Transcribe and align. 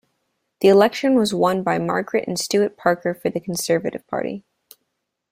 The 0.61 0.67
election 0.67 1.13
was 1.13 1.31
won 1.31 1.61
by 1.61 1.77
Margaret 1.77 2.27
and 2.27 2.35
Stuart 2.39 2.75
Parker 2.75 3.13
for 3.13 3.29
the 3.29 3.39
Conservative 3.39 4.07
Party. 4.07 4.43